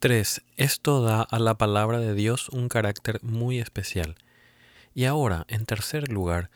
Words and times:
3. 0.00 0.42
Esto 0.56 1.02
da 1.02 1.22
a 1.22 1.40
la 1.40 1.56
palabra 1.56 1.98
de 1.98 2.14
Dios 2.14 2.50
un 2.50 2.68
carácter 2.68 3.18
muy 3.24 3.58
especial. 3.58 4.14
Y 4.94 5.06
ahora, 5.06 5.44
en 5.48 5.66
tercer 5.66 6.12
lugar, 6.12 6.50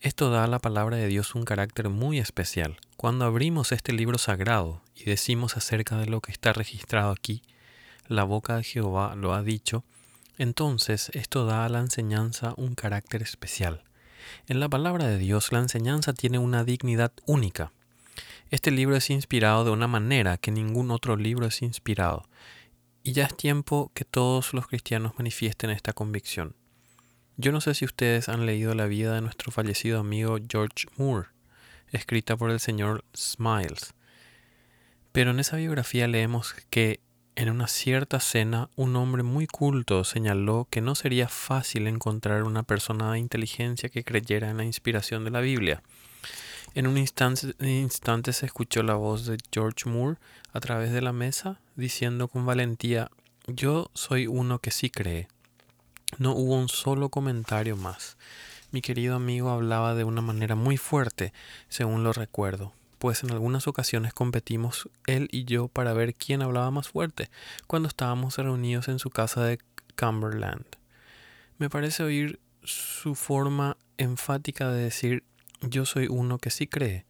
esto 0.00 0.30
da 0.30 0.44
a 0.44 0.46
la 0.46 0.58
palabra 0.58 0.96
de 0.96 1.06
Dios 1.06 1.34
un 1.34 1.44
carácter 1.44 1.90
muy 1.90 2.18
especial. 2.18 2.78
Cuando 2.96 3.26
abrimos 3.26 3.72
este 3.72 3.92
libro 3.92 4.16
sagrado 4.16 4.80
y 4.96 5.04
decimos 5.04 5.58
acerca 5.58 5.98
de 5.98 6.06
lo 6.06 6.22
que 6.22 6.32
está 6.32 6.54
registrado 6.54 7.10
aquí, 7.10 7.42
la 8.06 8.24
boca 8.24 8.56
de 8.56 8.64
Jehová 8.64 9.14
lo 9.16 9.34
ha 9.34 9.42
dicho, 9.42 9.84
entonces 10.38 11.10
esto 11.12 11.44
da 11.44 11.66
a 11.66 11.68
la 11.68 11.80
enseñanza 11.80 12.54
un 12.56 12.74
carácter 12.74 13.20
especial. 13.20 13.82
En 14.46 14.60
la 14.60 14.68
palabra 14.70 15.06
de 15.08 15.18
Dios 15.18 15.52
la 15.52 15.58
enseñanza 15.58 16.14
tiene 16.14 16.38
una 16.38 16.64
dignidad 16.64 17.12
única. 17.26 17.70
Este 18.50 18.70
libro 18.70 18.96
es 18.96 19.10
inspirado 19.10 19.64
de 19.64 19.72
una 19.72 19.88
manera 19.88 20.38
que 20.38 20.50
ningún 20.50 20.90
otro 20.90 21.16
libro 21.16 21.44
es 21.44 21.60
inspirado, 21.60 22.26
y 23.08 23.12
ya 23.12 23.24
es 23.24 23.34
tiempo 23.34 23.90
que 23.94 24.04
todos 24.04 24.52
los 24.52 24.66
cristianos 24.66 25.14
manifiesten 25.16 25.70
esta 25.70 25.94
convicción. 25.94 26.54
Yo 27.38 27.52
no 27.52 27.62
sé 27.62 27.72
si 27.72 27.86
ustedes 27.86 28.28
han 28.28 28.44
leído 28.44 28.74
la 28.74 28.84
vida 28.84 29.14
de 29.14 29.22
nuestro 29.22 29.50
fallecido 29.50 29.98
amigo 29.98 30.36
George 30.46 30.88
Moore, 30.98 31.28
escrita 31.90 32.36
por 32.36 32.50
el 32.50 32.60
señor 32.60 33.06
Smiles, 33.16 33.94
pero 35.10 35.30
en 35.30 35.40
esa 35.40 35.56
biografía 35.56 36.06
leemos 36.06 36.54
que 36.68 37.00
en 37.34 37.48
una 37.48 37.66
cierta 37.66 38.20
cena, 38.20 38.68
un 38.76 38.94
hombre 38.94 39.22
muy 39.22 39.46
culto 39.46 40.04
señaló 40.04 40.68
que 40.68 40.82
no 40.82 40.94
sería 40.94 41.28
fácil 41.28 41.86
encontrar 41.86 42.42
una 42.42 42.62
persona 42.62 43.10
de 43.12 43.20
inteligencia 43.20 43.88
que 43.88 44.04
creyera 44.04 44.50
en 44.50 44.58
la 44.58 44.64
inspiración 44.64 45.24
de 45.24 45.30
la 45.30 45.40
Biblia. 45.40 45.82
En 46.74 46.86
un 46.86 46.96
instante, 46.98 48.32
se 48.32 48.46
escuchó 48.46 48.82
la 48.82 48.94
voz 48.94 49.26
de 49.26 49.38
George 49.52 49.88
Moore 49.88 50.18
a 50.52 50.60
través 50.60 50.92
de 50.92 51.00
la 51.00 51.12
mesa 51.12 51.60
diciendo 51.76 52.28
con 52.28 52.46
valentía, 52.46 53.10
yo 53.46 53.90
soy 53.94 54.26
uno 54.26 54.58
que 54.58 54.70
sí 54.70 54.90
cree. 54.90 55.28
No 56.18 56.32
hubo 56.32 56.56
un 56.56 56.68
solo 56.68 57.08
comentario 57.08 57.76
más. 57.76 58.16
Mi 58.70 58.80
querido 58.80 59.16
amigo 59.16 59.50
hablaba 59.50 59.94
de 59.94 60.04
una 60.04 60.20
manera 60.20 60.54
muy 60.54 60.76
fuerte, 60.76 61.32
según 61.68 62.04
lo 62.04 62.12
recuerdo 62.12 62.72
pues 62.98 63.22
en 63.22 63.30
algunas 63.30 63.68
ocasiones 63.68 64.12
competimos 64.12 64.88
él 65.06 65.28
y 65.30 65.44
yo 65.44 65.68
para 65.68 65.92
ver 65.92 66.14
quién 66.14 66.42
hablaba 66.42 66.70
más 66.70 66.88
fuerte 66.88 67.30
cuando 67.66 67.88
estábamos 67.88 68.36
reunidos 68.36 68.88
en 68.88 68.98
su 68.98 69.10
casa 69.10 69.44
de 69.44 69.58
Cumberland. 69.96 70.66
Me 71.58 71.70
parece 71.70 72.02
oír 72.02 72.40
su 72.62 73.14
forma 73.14 73.76
enfática 73.96 74.70
de 74.70 74.82
decir 74.82 75.24
yo 75.62 75.86
soy 75.86 76.06
uno 76.08 76.38
que 76.38 76.50
sí 76.50 76.66
cree. 76.66 77.04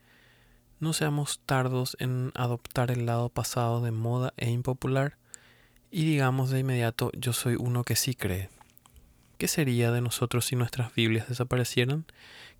No 0.81 0.93
seamos 0.93 1.41
tardos 1.45 1.97
en 2.01 2.33
adoptar 2.35 2.91
el 2.91 3.07
lado 3.07 3.29
pasado 3.29 3.81
de 3.81 3.91
moda 3.91 4.33
e 4.37 4.51
impopular 4.51 5.17
y 5.91 6.05
digamos 6.05 6.51
de 6.51 6.61
inmediato 6.61 7.11
yo 7.15 7.33
soy 7.33 7.57
uno 7.59 7.85
que 7.85 7.97
sí 7.97 8.15
cree. 8.15 8.49
¿Qué 9.39 9.49
sería 9.49 9.93
de 9.93 10.01
nosotros 10.01 10.47
si 10.47 10.57
nuestras 10.57 10.95
Biblias 10.95 11.29
desaparecieran? 11.29 12.07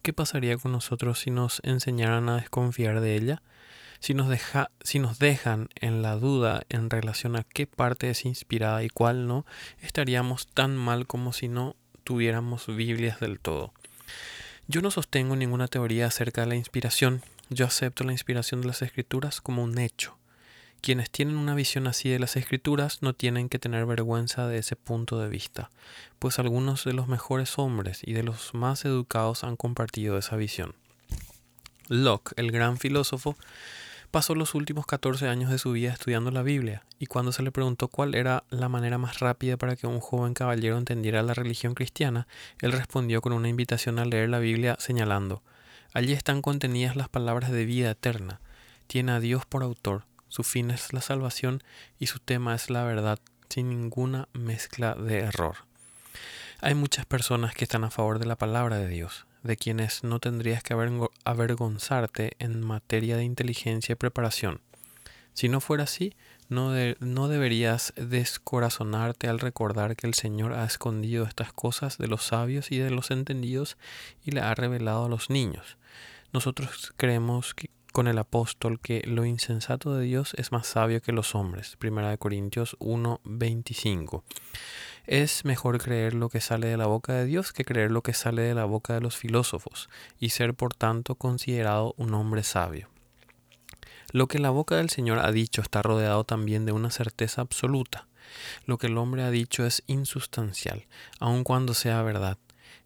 ¿Qué 0.03 0.13
pasaría 0.13 0.57
con 0.57 0.73
nosotros 0.73 1.19
si 1.19 1.31
nos 1.31 1.61
enseñaran 1.65 2.29
a 2.29 2.37
desconfiar 2.37 3.01
de 3.01 3.17
ella? 3.17 3.43
Si 3.99 4.15
nos, 4.15 4.29
deja, 4.29 4.71
si 4.83 5.01
nos 5.01 5.19
dejan 5.19 5.69
en 5.75 6.03
la 6.03 6.15
duda 6.15 6.63
en 6.69 6.89
relación 6.89 7.35
a 7.35 7.43
qué 7.43 7.67
parte 7.67 8.11
es 8.11 8.25
inspirada 8.25 8.85
y 8.85 8.91
cuál 8.91 9.27
no, 9.27 9.45
estaríamos 9.83 10.47
tan 10.47 10.77
mal 10.77 11.09
como 11.09 11.33
si 11.33 11.49
no 11.49 11.75
tuviéramos 12.05 12.69
Biblias 12.69 13.19
del 13.19 13.41
todo. 13.41 13.73
Yo 14.71 14.83
no 14.83 14.91
sostengo 14.91 15.35
ninguna 15.35 15.67
teoría 15.67 16.09
acerca 16.09 16.43
de 16.43 16.49
la 16.49 16.55
inspiración, 16.55 17.23
yo 17.49 17.65
acepto 17.65 18.05
la 18.05 18.13
inspiración 18.13 18.61
de 18.61 18.67
las 18.67 18.83
escrituras 18.83 19.41
como 19.41 19.63
un 19.63 19.79
hecho. 19.79 20.19
Quienes 20.83 21.09
tienen 21.11 21.39
una 21.39 21.55
visión 21.55 21.87
así 21.87 22.11
de 22.11 22.19
las 22.19 22.37
escrituras 22.37 23.01
no 23.01 23.15
tienen 23.15 23.49
que 23.49 23.59
tener 23.59 23.87
vergüenza 23.87 24.47
de 24.47 24.59
ese 24.59 24.77
punto 24.77 25.19
de 25.19 25.31
vista, 25.31 25.71
pues 26.19 26.39
algunos 26.39 26.85
de 26.85 26.93
los 26.93 27.09
mejores 27.09 27.59
hombres 27.59 28.03
y 28.05 28.13
de 28.13 28.23
los 28.23 28.53
más 28.53 28.85
educados 28.85 29.43
han 29.43 29.57
compartido 29.57 30.19
esa 30.19 30.37
visión. 30.37 30.75
Locke, 31.89 32.35
el 32.37 32.53
gran 32.53 32.77
filósofo, 32.77 33.39
pasó 34.11 34.35
los 34.35 34.55
últimos 34.55 34.87
14 34.87 35.29
años 35.29 35.51
de 35.51 35.59
su 35.59 35.73
vida 35.73 35.93
estudiando 35.93 36.31
la 36.31 36.43
Biblia, 36.43 36.85
y 36.99 37.07
cuando 37.07 37.33
se 37.33 37.43
le 37.43 37.53
preguntó 37.53 37.89
cuál 37.89 38.15
era 38.15 38.45
la 38.51 38.69
manera 38.69 38.99
más 38.99 39.21
rápida 39.21 39.57
para 39.57 39.77
que 39.77 39.87
un 39.87 40.01
joven 40.01 40.35
caballero 40.35 40.79
entendiera 40.79 41.23
la 41.23 41.35
religión 41.35 41.75
cristiana, 41.75 42.27
él 42.61 42.73
respondió 42.73 43.21
con 43.21 43.33
una 43.33 43.49
invitación 43.49 43.99
a 43.99 44.05
leer 44.05 44.29
la 44.29 44.39
Biblia 44.39 44.77
señalando, 44.79 45.43
Allí 45.95 46.13
están 46.13 46.43
contenidas 46.43 46.97
las 46.97 47.09
palabras 47.09 47.51
de 47.51 47.65
vida 47.65 47.91
eterna, 47.91 48.41
tiene 48.87 49.13
a 49.13 49.21
Dios 49.21 49.47
por 49.47 49.63
autor, 49.63 50.05
su 50.29 50.43
fin 50.43 50.71
es 50.71 50.93
la 50.93 51.01
salvación 51.01 51.63
y 51.99 52.07
su 52.07 52.19
tema 52.19 52.55
es 52.55 52.69
la 52.69 52.85
verdad, 52.85 53.19
sin 53.49 53.71
ninguna 53.71 54.29
mezcla 54.35 54.95
de 54.95 55.21
error. 55.21 55.57
Hay 56.61 56.75
muchas 56.75 57.07
personas 57.07 57.55
que 57.55 57.65
están 57.65 57.85
a 57.85 57.91
favor 57.91 58.19
de 58.19 58.27
la 58.27 58.37
palabra 58.37 58.77
de 58.77 58.89
Dios, 58.89 59.27
de 59.43 59.57
quienes 59.57 60.05
no 60.05 60.21
tendrías 60.21 60.63
que 60.63 60.75
avergonzarte 61.25 62.33
en 62.39 62.65
materia 62.65 63.17
de 63.17 63.25
inteligencia 63.25 63.93
y 63.93 63.97
preparación. 63.97 64.61
Si 65.35 65.49
no 65.49 65.61
fuera 65.61 65.85
así, 65.85 66.17
no, 66.49 66.73
no, 67.01 67.29
deberías 67.29 67.93
descorazonarte 67.97 69.29
al 69.29 69.39
recordar 69.39 69.95
que 69.95 70.07
el 70.07 70.15
Señor 70.15 70.53
ha 70.55 70.65
escondido 70.65 71.25
estas 71.25 71.53
cosas 71.53 71.99
de 71.99 72.09
los 72.09 72.25
sabios 72.25 72.73
y 72.73 72.79
de 72.79 72.91
los 72.91 73.11
entendidos 73.11 73.77
y 74.25 74.33
le 74.33 74.41
ha 74.41 74.55
revelado 74.55 75.05
a 75.05 75.09
los 75.09 75.31
niños. 75.31 75.77
Nosotros 76.33 76.93
creemos 76.97 77.55
que 77.55 77.71
con 77.99 78.07
el 78.07 78.19
apóstol 78.19 78.79
que 78.79 79.03
lo 79.05 79.25
insensato 79.25 79.93
de 79.93 80.05
Dios 80.05 80.33
es 80.35 80.53
más 80.53 80.69
sabio 80.69 81.03
que 81.03 81.11
los 81.11 81.35
hombres. 81.35 81.75
Primera 81.81 82.11
de 82.11 82.17
Corintios 82.17 82.77
1:25. 82.79 84.23
Es 85.09 85.45
mejor 85.45 85.83
creer 85.83 86.15
lo 86.15 86.29
que 86.29 86.41
sale 86.41 86.69
de 86.69 86.77
la 86.77 86.87
boca 86.87 87.15
de 87.15 87.25
Dios 87.25 87.53
que 87.53 87.65
creer 87.65 87.91
lo 87.91 88.05
que 88.05 88.15
sale 88.15 88.43
de 88.43 88.55
la 88.55 88.67
boca 88.67 88.95
de 88.95 89.01
los 89.01 89.17
filósofos 89.17 89.89
y 90.21 90.29
ser 90.29 90.55
por 90.55 90.75
tanto 90.75 91.17
considerado 91.17 91.97
un 91.97 92.15
hombre 92.15 92.45
sabio. 92.45 92.89
Lo 94.13 94.29
que 94.29 94.39
la 94.39 94.51
boca 94.51 94.77
del 94.77 94.91
Señor 94.91 95.19
ha 95.19 95.33
dicho 95.33 95.61
está 95.61 95.83
rodeado 95.83 96.23
también 96.23 96.67
de 96.67 96.71
una 96.71 96.93
certeza 96.93 97.41
absoluta. 97.41 98.07
Lo 98.65 98.79
que 98.79 98.87
el 98.87 98.97
hombre 98.97 99.25
ha 99.25 99.33
dicho 99.33 99.67
es 99.67 99.83
insustancial, 99.89 100.87
aun 101.19 101.43
cuando 101.43 101.75
sea 101.75 102.01
verdad. 102.03 102.39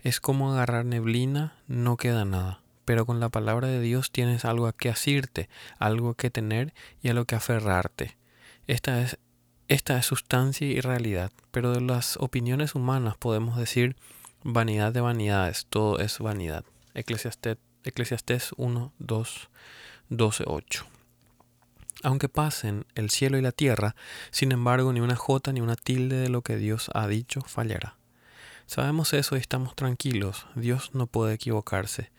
Es 0.03 0.21
como 0.21 0.55
agarrar 0.55 0.87
neblina, 0.87 1.59
no 1.69 1.99
queda 1.99 2.25
nada 2.25 2.62
pero 2.93 3.07
con 3.07 3.21
la 3.21 3.31
palabra 3.31 3.69
de 3.69 3.81
Dios 3.81 4.11
tienes 4.11 4.45
algo 4.45 4.67
a 4.67 4.75
que 4.75 4.91
asirte, 4.91 5.49
algo 5.79 6.13
que 6.13 6.29
tener 6.29 6.75
y 7.01 7.09
a 7.09 7.15
lo 7.15 7.25
que 7.25 7.35
aferrarte. 7.35 8.19
Esta 8.67 9.01
es, 9.01 9.17
esta 9.69 9.97
es 9.97 10.05
sustancia 10.05 10.67
y 10.67 10.79
realidad, 10.83 11.33
pero 11.53 11.73
de 11.73 11.81
las 11.81 12.19
opiniones 12.19 12.75
humanas 12.75 13.17
podemos 13.17 13.57
decir 13.57 13.97
vanidad 14.43 14.93
de 14.93 15.01
vanidades, 15.01 15.65
todo 15.71 16.01
es 16.01 16.19
vanidad. 16.19 16.67
Eclesiastés 16.93 18.51
1, 18.59 18.93
2, 18.99 19.49
12, 20.11 20.45
8. 20.47 20.87
Aunque 22.03 22.29
pasen 22.29 22.85
el 22.95 23.09
cielo 23.09 23.39
y 23.39 23.41
la 23.41 23.53
tierra, 23.53 23.97
sin 24.31 24.53
embargo 24.53 24.93
ni 24.93 25.01
una 25.01 25.17
jota 25.17 25.55
ni 25.55 25.63
una 25.63 25.77
tilde 25.77 26.17
de 26.17 26.29
lo 26.29 26.43
que 26.43 26.59
Dios 26.59 26.91
ha 26.93 27.09
dicho 27.09 27.41
fallará. 27.41 27.97
Sabemos 28.67 29.15
eso 29.15 29.37
y 29.37 29.41
estamos 29.41 29.75
tranquilos, 29.75 30.47
Dios 30.55 30.91
no 30.93 31.07
puede 31.07 31.33
equivocarse. 31.33 32.11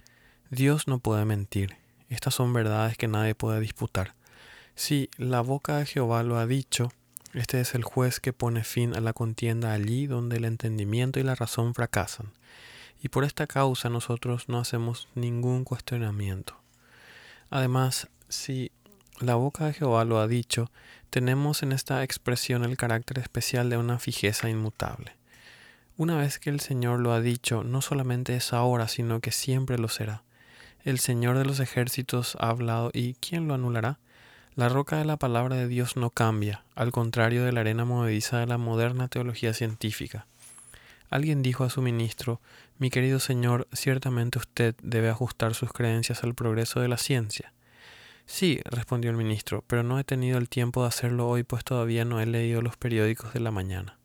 Dios 0.53 0.87
no 0.87 0.99
puede 0.99 1.25
mentir. 1.25 1.77
Estas 2.09 2.35
son 2.35 2.53
verdades 2.53 2.95
que 2.95 3.07
nadie 3.07 3.33
puede 3.33 3.59
disputar. 3.59 4.13
Si 4.75 5.09
la 5.17 5.41
boca 5.41 5.77
de 5.77 5.87
Jehová 5.87 6.21
lo 6.21 6.37
ha 6.37 6.45
dicho, 6.45 6.91
este 7.33 7.59
es 7.59 7.73
el 7.73 7.83
juez 7.83 8.19
que 8.19 8.33
pone 8.33 8.63
fin 8.63 8.95
a 8.95 9.01
la 9.01 9.13
contienda 9.13 9.73
allí 9.73 10.05
donde 10.05 10.37
el 10.37 10.45
entendimiento 10.45 11.19
y 11.19 11.23
la 11.23 11.33
razón 11.33 11.73
fracasan. 11.73 12.33
Y 13.01 13.09
por 13.09 13.23
esta 13.23 13.47
causa 13.47 13.89
nosotros 13.89 14.47
no 14.47 14.59
hacemos 14.59 15.07
ningún 15.15 15.63
cuestionamiento. 15.63 16.55
Además, 17.49 18.09
si 18.29 18.71
la 19.21 19.33
boca 19.33 19.65
de 19.65 19.73
Jehová 19.73 20.05
lo 20.05 20.19
ha 20.19 20.27
dicho, 20.27 20.69
tenemos 21.09 21.63
en 21.63 21.71
esta 21.71 22.03
expresión 22.03 22.63
el 22.63 22.77
carácter 22.77 23.17
especial 23.17 23.71
de 23.71 23.77
una 23.77 23.97
fijeza 23.97 24.51
inmutable. 24.51 25.15
Una 25.97 26.15
vez 26.15 26.37
que 26.37 26.51
el 26.51 26.59
Señor 26.59 26.99
lo 26.99 27.11
ha 27.11 27.21
dicho, 27.21 27.63
no 27.63 27.81
solamente 27.81 28.35
es 28.35 28.53
ahora, 28.53 28.87
sino 28.87 29.19
que 29.19 29.31
siempre 29.31 29.79
lo 29.79 29.87
será. 29.89 30.21
El 30.83 30.99
Señor 30.99 31.37
de 31.37 31.45
los 31.45 31.61
ejércitos 31.61 32.35
ha 32.41 32.49
hablado 32.49 32.91
y 32.93 33.13
¿quién 33.13 33.47
lo 33.47 33.53
anulará? 33.53 33.99
La 34.53 34.67
roca 34.67 34.97
de 34.97 35.05
la 35.05 35.15
palabra 35.15 35.55
de 35.55 35.69
Dios 35.69 35.95
no 35.95 36.09
cambia, 36.09 36.65
al 36.75 36.91
contrario 36.91 37.45
de 37.45 37.53
la 37.53 37.61
arena 37.61 37.85
movediza 37.85 38.39
de 38.39 38.47
la 38.47 38.57
moderna 38.57 39.07
teología 39.07 39.53
científica. 39.53 40.27
Alguien 41.09 41.41
dijo 41.41 41.63
a 41.63 41.69
su 41.69 41.81
ministro, 41.81 42.41
Mi 42.79 42.89
querido 42.89 43.19
señor, 43.19 43.65
ciertamente 43.71 44.39
usted 44.39 44.75
debe 44.83 45.07
ajustar 45.07 45.53
sus 45.53 45.71
creencias 45.71 46.25
al 46.25 46.35
progreso 46.35 46.81
de 46.81 46.89
la 46.89 46.97
ciencia. 46.97 47.53
Sí, 48.25 48.59
respondió 48.65 49.09
el 49.09 49.15
ministro, 49.15 49.63
pero 49.67 49.83
no 49.83 49.99
he 49.99 50.03
tenido 50.03 50.37
el 50.37 50.49
tiempo 50.49 50.81
de 50.81 50.89
hacerlo 50.89 51.29
hoy, 51.29 51.43
pues 51.43 51.63
todavía 51.63 52.03
no 52.03 52.19
he 52.19 52.25
leído 52.25 52.61
los 52.61 52.75
periódicos 52.75 53.33
de 53.33 53.39
la 53.39 53.51
mañana. 53.51 53.97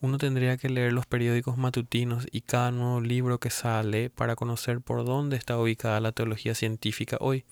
Uno 0.00 0.18
tendría 0.18 0.56
que 0.56 0.68
leer 0.68 0.92
los 0.92 1.06
periódicos 1.06 1.56
matutinos 1.56 2.26
y 2.30 2.40
cada 2.40 2.70
nuevo 2.70 3.00
libro 3.00 3.38
que 3.38 3.50
sale 3.50 4.10
para 4.10 4.36
conocer 4.36 4.80
por 4.80 5.04
dónde 5.04 5.36
está 5.36 5.58
ubicada 5.58 6.00
la 6.00 6.12
teología 6.12 6.54
científica 6.54 7.16
hoy. 7.20 7.44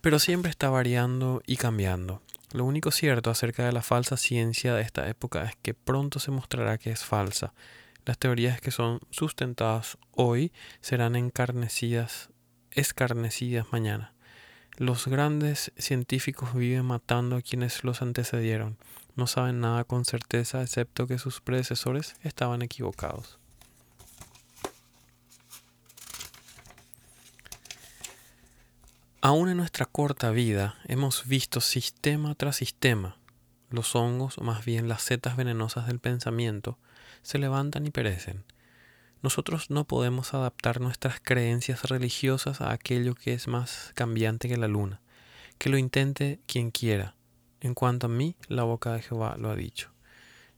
Pero 0.00 0.18
siempre 0.18 0.50
está 0.50 0.70
variando 0.70 1.42
y 1.46 1.56
cambiando. 1.56 2.22
Lo 2.52 2.64
único 2.64 2.90
cierto 2.90 3.30
acerca 3.30 3.66
de 3.66 3.72
la 3.72 3.82
falsa 3.82 4.16
ciencia 4.16 4.74
de 4.74 4.82
esta 4.82 5.08
época 5.08 5.44
es 5.44 5.56
que 5.56 5.74
pronto 5.74 6.18
se 6.18 6.30
mostrará 6.30 6.78
que 6.78 6.90
es 6.90 7.04
falsa. 7.04 7.52
Las 8.06 8.16
teorías 8.16 8.60
que 8.62 8.70
son 8.70 9.00
sustentadas 9.10 9.98
hoy 10.12 10.50
serán 10.80 11.14
encarnecidas, 11.14 12.30
escarnecidas 12.70 13.66
mañana. 13.70 14.14
Los 14.78 15.08
grandes 15.08 15.72
científicos 15.76 16.54
viven 16.54 16.86
matando 16.86 17.36
a 17.36 17.42
quienes 17.42 17.84
los 17.84 18.00
antecedieron. 18.00 18.78
No 19.18 19.26
saben 19.26 19.58
nada 19.58 19.82
con 19.82 20.04
certeza 20.04 20.62
excepto 20.62 21.08
que 21.08 21.18
sus 21.18 21.40
predecesores 21.40 22.14
estaban 22.22 22.62
equivocados. 22.62 23.40
Aún 29.20 29.48
en 29.48 29.56
nuestra 29.56 29.86
corta 29.86 30.30
vida 30.30 30.76
hemos 30.84 31.26
visto 31.26 31.60
sistema 31.60 32.36
tras 32.36 32.54
sistema, 32.54 33.16
los 33.70 33.96
hongos, 33.96 34.38
o 34.38 34.42
más 34.42 34.64
bien 34.64 34.86
las 34.86 35.02
setas 35.02 35.36
venenosas 35.36 35.88
del 35.88 35.98
pensamiento, 35.98 36.78
se 37.22 37.38
levantan 37.38 37.88
y 37.88 37.90
perecen. 37.90 38.44
Nosotros 39.20 39.68
no 39.68 39.82
podemos 39.82 40.32
adaptar 40.32 40.80
nuestras 40.80 41.18
creencias 41.18 41.82
religiosas 41.88 42.60
a 42.60 42.70
aquello 42.70 43.16
que 43.16 43.32
es 43.32 43.48
más 43.48 43.90
cambiante 43.96 44.48
que 44.48 44.56
la 44.56 44.68
luna. 44.68 45.00
Que 45.58 45.70
lo 45.70 45.76
intente 45.76 46.38
quien 46.46 46.70
quiera. 46.70 47.16
En 47.60 47.74
cuanto 47.74 48.06
a 48.06 48.10
mí, 48.10 48.36
la 48.48 48.62
boca 48.62 48.92
de 48.92 49.02
Jehová 49.02 49.36
lo 49.38 49.50
ha 49.50 49.56
dicho. 49.56 49.90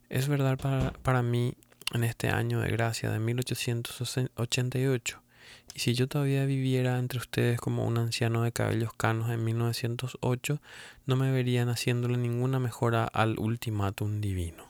Es 0.09 0.29
verdad 0.29 0.59
para, 0.59 0.93
para 0.93 1.23
mí 1.23 1.55
en 1.93 2.05
este 2.05 2.29
año 2.29 2.61
de 2.61 2.71
gracia 2.71 3.11
de 3.11 3.19
1888 3.19 5.23
y 5.75 5.81
si 5.81 5.95
yo 5.95 6.09
todavía 6.09 6.45
viviera 6.47 6.99
entre 6.99 7.19
ustedes 7.19 7.61
como 7.61 7.87
un 7.87 7.99
anciano 7.99 8.43
de 8.43 8.53
cabellos 8.53 8.93
canos 8.95 9.31
en 9.31 9.45
1908, 9.45 10.61
no 11.07 11.17
me 11.17 11.31
verían 11.31 11.69
haciéndole 11.69 12.17
ninguna 12.17 12.59
mejora 12.59 13.05
al 13.05 13.39
ultimátum 13.39 14.21
divino. 14.21 14.69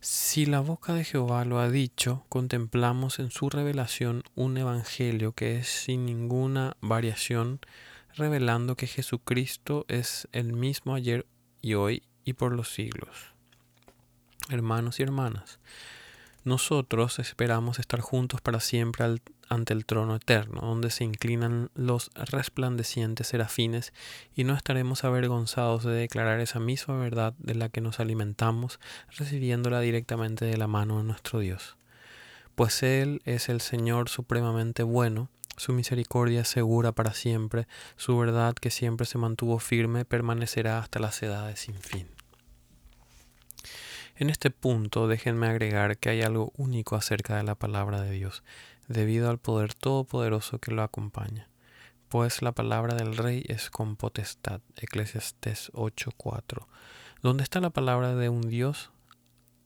Si 0.00 0.44
la 0.44 0.60
boca 0.60 0.92
de 0.92 1.04
Jehová 1.04 1.46
lo 1.46 1.58
ha 1.58 1.70
dicho, 1.70 2.26
contemplamos 2.28 3.18
en 3.18 3.30
su 3.30 3.48
revelación 3.48 4.22
un 4.34 4.58
evangelio 4.58 5.32
que 5.32 5.56
es 5.56 5.68
sin 5.68 6.04
ninguna 6.04 6.76
variación, 6.82 7.60
revelando 8.16 8.76
que 8.76 8.86
Jesucristo 8.86 9.84
es 9.88 10.28
el 10.32 10.52
mismo 10.52 10.94
ayer 10.94 11.26
y 11.60 11.74
hoy 11.74 12.02
y 12.24 12.34
por 12.34 12.52
los 12.52 12.72
siglos. 12.72 13.34
Hermanos 14.50 15.00
y 15.00 15.02
hermanas, 15.02 15.58
nosotros 16.44 17.18
esperamos 17.18 17.78
estar 17.78 18.00
juntos 18.00 18.42
para 18.42 18.60
siempre 18.60 19.06
ante 19.48 19.72
el 19.72 19.86
trono 19.86 20.16
eterno, 20.16 20.60
donde 20.60 20.90
se 20.90 21.04
inclinan 21.04 21.70
los 21.74 22.10
resplandecientes 22.14 23.28
serafines, 23.28 23.94
y 24.34 24.44
no 24.44 24.54
estaremos 24.54 25.04
avergonzados 25.04 25.84
de 25.84 25.92
declarar 25.92 26.40
esa 26.40 26.60
misma 26.60 26.98
verdad 26.98 27.32
de 27.38 27.54
la 27.54 27.70
que 27.70 27.80
nos 27.80 27.98
alimentamos, 27.98 28.78
recibiéndola 29.16 29.80
directamente 29.80 30.44
de 30.44 30.58
la 30.58 30.66
mano 30.66 30.98
de 30.98 31.04
nuestro 31.04 31.38
Dios. 31.38 31.76
Pues 32.54 32.82
Él 32.82 33.22
es 33.24 33.48
el 33.48 33.62
Señor 33.62 34.10
supremamente 34.10 34.82
bueno, 34.82 35.30
su 35.56 35.72
misericordia 35.72 36.44
segura 36.44 36.92
para 36.92 37.14
siempre, 37.14 37.66
su 37.96 38.16
verdad 38.18 38.54
que 38.54 38.70
siempre 38.70 39.06
se 39.06 39.18
mantuvo 39.18 39.58
firme 39.58 40.04
permanecerá 40.04 40.78
hasta 40.78 40.98
las 40.98 41.22
edades 41.22 41.60
sin 41.60 41.74
fin. 41.74 42.08
En 44.16 44.30
este 44.30 44.50
punto 44.50 45.08
déjenme 45.08 45.48
agregar 45.48 45.98
que 45.98 46.10
hay 46.10 46.22
algo 46.22 46.52
único 46.56 46.94
acerca 46.94 47.36
de 47.36 47.42
la 47.42 47.56
palabra 47.56 48.00
de 48.00 48.12
Dios, 48.12 48.44
debido 48.86 49.28
al 49.28 49.38
poder 49.38 49.74
todopoderoso 49.74 50.58
que 50.58 50.72
lo 50.72 50.82
acompaña. 50.82 51.48
Pues 52.08 52.42
la 52.42 52.52
palabra 52.52 52.94
del 52.94 53.16
rey 53.16 53.44
es 53.48 53.70
con 53.70 53.96
potestad. 53.96 54.60
Eclesiastes 54.76 55.72
8:4. 55.74 56.68
Donde 57.22 57.42
está 57.42 57.60
la 57.60 57.70
palabra 57.70 58.14
de 58.14 58.28
un 58.28 58.42
Dios, 58.42 58.92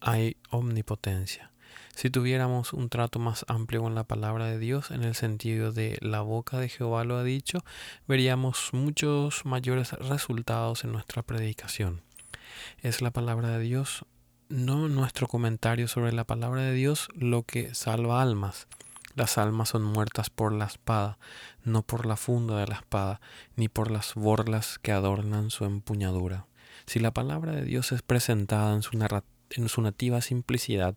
hay 0.00 0.38
omnipotencia. 0.50 1.50
Si 1.94 2.10
tuviéramos 2.10 2.72
un 2.72 2.88
trato 2.88 3.18
más 3.18 3.44
amplio 3.48 3.82
con 3.82 3.94
la 3.94 4.04
palabra 4.04 4.46
de 4.46 4.58
Dios, 4.58 4.90
en 4.90 5.02
el 5.02 5.14
sentido 5.14 5.72
de 5.72 5.98
la 6.00 6.20
boca 6.20 6.58
de 6.58 6.68
Jehová 6.68 7.04
lo 7.04 7.16
ha 7.16 7.24
dicho, 7.24 7.64
veríamos 8.06 8.70
muchos 8.72 9.44
mayores 9.44 9.92
resultados 9.92 10.84
en 10.84 10.92
nuestra 10.92 11.22
predicación. 11.22 12.02
Es 12.82 13.02
la 13.02 13.10
palabra 13.10 13.50
de 13.50 13.60
Dios 13.60 14.04
no 14.48 14.88
nuestro 14.88 15.26
comentario 15.26 15.88
sobre 15.88 16.12
la 16.12 16.24
palabra 16.24 16.62
de 16.62 16.72
Dios 16.72 17.08
lo 17.14 17.42
que 17.42 17.74
salva 17.74 18.22
almas. 18.22 18.66
Las 19.14 19.36
almas 19.36 19.70
son 19.70 19.82
muertas 19.82 20.30
por 20.30 20.52
la 20.52 20.66
espada, 20.66 21.18
no 21.64 21.82
por 21.82 22.06
la 22.06 22.16
funda 22.16 22.58
de 22.58 22.66
la 22.66 22.76
espada, 22.76 23.20
ni 23.56 23.68
por 23.68 23.90
las 23.90 24.14
borlas 24.14 24.78
que 24.78 24.92
adornan 24.92 25.50
su 25.50 25.64
empuñadura. 25.64 26.46
Si 26.86 27.00
la 27.00 27.10
palabra 27.10 27.52
de 27.52 27.64
Dios 27.64 27.92
es 27.92 28.02
presentada 28.02 28.74
en 28.74 28.82
su, 28.82 28.96
en 29.50 29.68
su 29.68 29.82
nativa 29.82 30.20
simplicidad, 30.20 30.94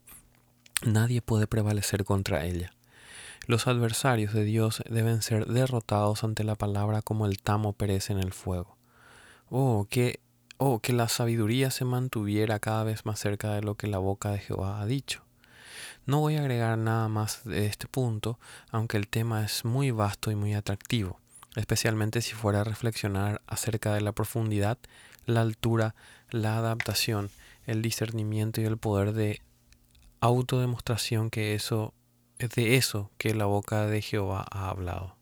nadie 0.84 1.22
puede 1.22 1.48
prevalecer 1.48 2.04
contra 2.06 2.46
ella. 2.46 2.72
Los 3.48 3.68
adversarios 3.68 4.34
de 4.34 4.44
Dios 4.44 4.84
deben 4.90 5.22
ser 5.22 5.48
derrotados 5.48 6.24
ante 6.24 6.44
la 6.44 6.56
palabra 6.56 7.02
como 7.02 7.26
el 7.26 7.42
tamo 7.42 7.74
perece 7.74 8.14
en 8.14 8.20
el 8.20 8.34
fuego. 8.34 8.78
Oh, 9.50 9.88
qué 9.90 10.20
oh, 10.58 10.80
que 10.80 10.94
la 10.94 11.10
sabiduría 11.10 11.72
se 11.72 11.86
mantuviera 11.86 12.60
cada 12.60 12.84
vez 12.84 13.06
más 13.06 13.20
cerca 13.20 13.54
de 13.54 13.62
lo 13.62 13.76
que 13.76 13.88
la 13.88 13.98
boca 13.98 14.30
de 14.30 14.38
Jehová 14.38 14.80
ha 14.80 14.86
dicho. 14.86 15.24
No 16.06 16.20
voy 16.20 16.36
a 16.36 16.42
agregar 16.42 16.78
nada 16.78 17.08
más 17.08 17.44
de 17.44 17.66
este 17.66 17.88
punto, 17.88 18.40
aunque 18.70 18.98
el 18.98 19.08
tema 19.08 19.44
es 19.44 19.66
muy 19.66 19.90
vasto 19.90 20.30
y 20.30 20.36
muy 20.36 20.54
atractivo, 20.54 21.20
especialmente 21.56 22.22
si 22.22 22.34
fuera 22.34 22.62
a 22.62 22.64
reflexionar 22.64 23.42
acerca 23.48 23.94
de 23.94 24.02
la 24.02 24.12
profundidad, 24.12 24.78
la 25.26 25.42
altura, 25.42 25.96
la 26.30 26.58
adaptación, 26.58 27.32
el 27.66 27.82
discernimiento 27.82 28.62
y 28.62 28.66
el 28.66 28.78
poder 28.78 29.14
de 29.14 29.42
autodemostración 30.22 31.30
que 31.30 31.56
eso 31.56 31.94
es 32.38 32.52
de 32.52 32.78
eso 32.78 33.12
que 33.18 33.36
la 33.36 33.46
boca 33.46 33.88
de 33.88 34.02
Jehová 34.02 34.46
ha 34.50 34.70
hablado. 34.70 35.18